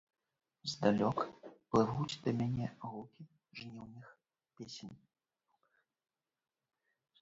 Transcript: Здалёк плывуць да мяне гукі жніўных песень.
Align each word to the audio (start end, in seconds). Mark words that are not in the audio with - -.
Здалёк 0.71 1.17
плывуць 1.69 2.17
да 2.25 2.29
мяне 2.41 2.67
гукі 2.87 3.23
жніўных 3.61 4.11
песень. 4.57 4.99